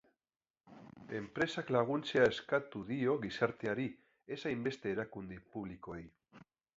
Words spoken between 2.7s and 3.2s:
dio